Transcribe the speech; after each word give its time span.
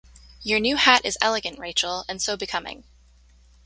Your 0.41 0.59
new 0.59 0.77
hat 0.77 1.05
is 1.05 1.15
elegant, 1.21 1.59
Rachael, 1.59 2.05
and 2.09 2.19
so 2.19 2.35
becoming. 2.35 2.85